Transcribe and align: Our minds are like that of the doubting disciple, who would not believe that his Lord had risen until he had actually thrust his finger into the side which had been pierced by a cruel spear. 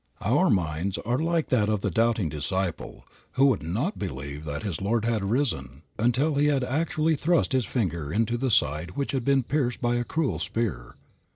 Our 0.23 0.49
minds 0.49 0.97
are 0.97 1.19
like 1.19 1.49
that 1.49 1.69
of 1.69 1.81
the 1.81 1.91
doubting 1.91 2.27
disciple, 2.27 3.05
who 3.33 3.45
would 3.45 3.61
not 3.61 3.99
believe 3.99 4.45
that 4.45 4.63
his 4.63 4.81
Lord 4.81 5.05
had 5.05 5.23
risen 5.23 5.83
until 5.99 6.33
he 6.33 6.47
had 6.47 6.63
actually 6.63 7.15
thrust 7.15 7.51
his 7.51 7.65
finger 7.65 8.11
into 8.11 8.35
the 8.35 8.49
side 8.49 8.97
which 8.97 9.11
had 9.11 9.23
been 9.23 9.43
pierced 9.43 9.79
by 9.79 9.97
a 9.97 10.03
cruel 10.03 10.39
spear. 10.39 10.95